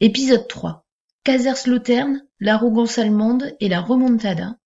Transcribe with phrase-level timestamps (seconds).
[0.00, 0.84] Épisode 3
[1.22, 4.56] Kaiserslautern, l'arrogance allemande et la remontada.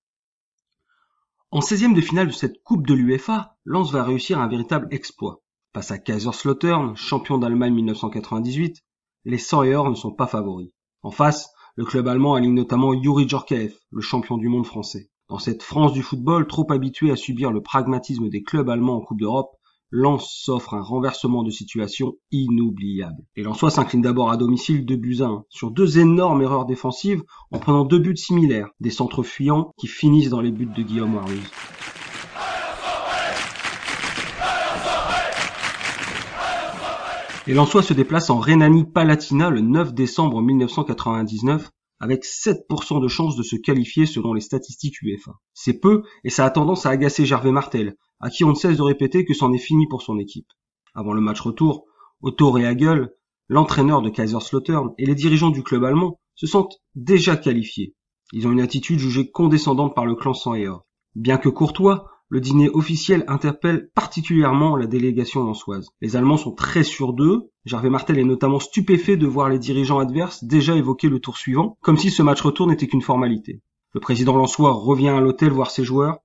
[1.50, 5.42] En 16e de finale de cette Coupe de l'UEFA, Lens va réussir un véritable exploit.
[5.74, 8.82] Face à Kaiserslautern, champion d'Allemagne 1998,
[9.26, 10.72] les 100 ne sont pas favoris.
[11.02, 15.10] En face, le club allemand aligne notamment Yuri Djorkaeff, le champion du monde français.
[15.28, 19.02] Dans cette France du football trop habituée à subir le pragmatisme des clubs allemands en
[19.02, 19.57] Coupe d'Europe,
[19.90, 23.24] Lens s'offre un renversement de situation inoubliable.
[23.36, 27.22] Les Lensois s'inclinent d'abord à domicile de buts sur deux énormes erreurs défensives
[27.52, 31.14] en prenant deux buts similaires, des centres fuyants qui finissent dans les buts de Guillaume
[31.14, 31.50] Waruz.
[37.46, 43.42] Les Lensois se déplacent en Rhénanie-Palatinat le 9 décembre 1999 avec 7% de chances de
[43.42, 45.32] se qualifier selon les statistiques UEFA.
[45.54, 48.76] C'est peu et ça a tendance à agacer Gervais Martel, à qui on ne cesse
[48.76, 50.48] de répéter que c'en est fini pour son équipe.
[50.94, 51.84] Avant le match retour,
[52.20, 53.10] Otto Rehagel,
[53.48, 57.94] l'entraîneur de Kaiserslautern et les dirigeants du club allemand se sentent déjà qualifiés.
[58.32, 60.54] Ils ont une attitude jugée condescendante par le clan sans
[61.14, 65.88] Bien que courtois, le dîner officiel interpelle particulièrement la délégation lançoise.
[66.02, 67.50] Les Allemands sont très sûrs d'eux.
[67.64, 71.78] Gervais Martel est notamment stupéfait de voir les dirigeants adverses déjà évoquer le tour suivant,
[71.80, 73.62] comme si ce match retour n'était qu'une formalité.
[73.94, 76.18] Le président lançois revient à l'hôtel voir ses joueurs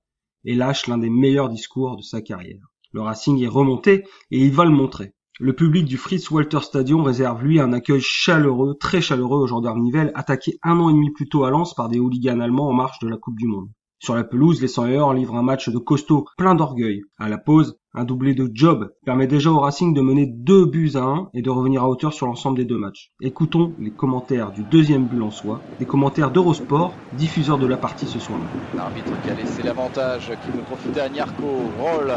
[0.44, 2.60] et lâche l'un des meilleurs discours de sa carrière.
[2.92, 5.14] Le Racing est remonté et il va le montrer.
[5.40, 9.82] Le public du Fritz Walter Stadium réserve lui un accueil chaleureux, très chaleureux au gendarme
[9.82, 12.72] Nivelle, attaqué un an et demi plus tôt à Lens par des hooligans allemands en
[12.72, 13.68] marche de la Coupe du Monde.
[13.98, 17.02] Sur la pelouse, les 100 livrent un match de costaud, plein d'orgueil.
[17.18, 20.92] À la pause, un doublé de Job permet déjà au Racing de mener deux buts
[20.94, 23.12] à un et de revenir à hauteur sur l'ensemble des deux matchs.
[23.20, 28.06] Écoutons les commentaires du deuxième but en soi, des commentaires d'Eurosport, diffuseur de la partie
[28.06, 28.38] ce soir.
[28.76, 31.46] L'arbitre qui a laissé l'avantage, qui veut profiter à Niarco.
[31.78, 32.12] Roll,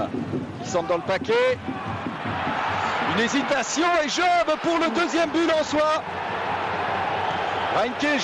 [0.61, 1.57] il semble dans le paquet.
[3.15, 6.03] Une hésitation et Job pour le deuxième but en soi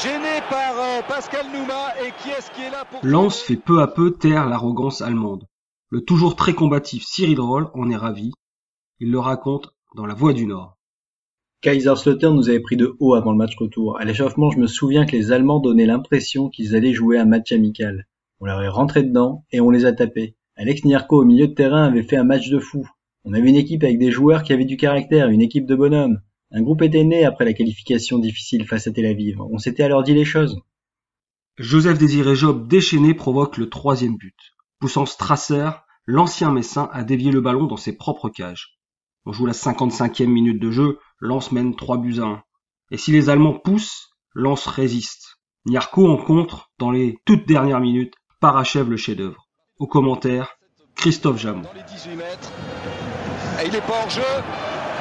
[0.03, 2.99] gêné par euh, Pascal Nouma et qui est-ce qui est là pour...
[3.03, 5.45] Lance fait peu à peu taire l'arrogance allemande.
[5.93, 8.31] Le toujours très combatif Cyril Roll en est ravi.
[8.99, 10.75] Il le raconte dans La Voix du Nord.
[11.61, 13.99] Kaiserslautern nous avait pris de haut avant le match retour.
[13.99, 17.51] À l'échauffement, je me souviens que les Allemands donnaient l'impression qu'ils allaient jouer un match
[17.51, 18.07] amical.
[18.39, 20.35] On leur est rentré dedans et on les a tapés.
[20.55, 22.89] Alex Nierko au milieu de terrain avait fait un match de fou.
[23.23, 26.21] On avait une équipe avec des joueurs qui avaient du caractère, une équipe de bonhommes.
[26.49, 29.39] Un groupe était né après la qualification difficile face à Tel Aviv.
[29.39, 30.59] On s'était alors dit les choses.
[31.59, 34.52] Joseph Désiré Job déchaîné provoque le troisième but.
[34.83, 35.69] Poussant Strasser,
[36.05, 38.77] l'ancien Messin a dévié le ballon dans ses propres cages.
[39.25, 42.43] On joue la 55e minute de jeu, Lance mène 3 buts à 1.
[42.91, 45.37] Et si les Allemands poussent, Lance résiste.
[45.65, 49.47] Niarco en contre, dans les toutes dernières minutes, parachève le chef-d'œuvre.
[49.79, 50.57] Au commentaire,
[50.97, 51.63] Christophe Jamon.
[53.61, 54.21] Et il est pas jeu.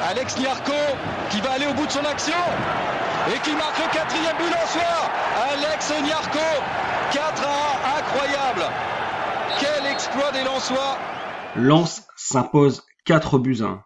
[0.07, 0.71] Alex Niarco
[1.29, 2.39] qui va aller au bout de son action
[3.35, 5.11] et qui marque le quatrième but en soi.
[5.51, 6.39] Alex Niarco,
[7.11, 7.92] 4 à 1, incroyable.
[10.03, 10.43] Quel exploit des
[12.17, 13.83] s'impose 4 buts à 1.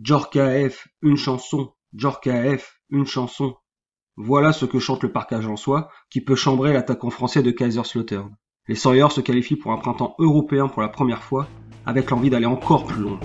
[0.00, 1.72] Djorka F, une chanson.
[1.92, 3.56] Djorka F, une chanson.
[4.16, 8.36] Voilà ce que chante le parcage soi, qui peut chambrer l'attaquant français de Kaiserslautern.
[8.68, 11.48] Les Sawyers se qualifient pour un printemps européen pour la première fois,
[11.86, 13.18] avec l'envie d'aller encore plus loin.